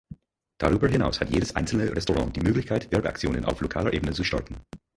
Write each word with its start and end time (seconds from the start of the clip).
Darüber 0.57 0.87
hinaus 0.87 1.19
hat 1.21 1.29
jedes 1.29 1.55
einzelne 1.55 1.95
Restaurant 1.95 2.35
die 2.35 2.39
Möglichkeit, 2.41 2.91
Werbeaktionen 2.91 3.45
auf 3.45 3.61
lokaler 3.61 3.93
Ebene 3.93 4.13
zu 4.13 4.23
starten. 4.23 4.55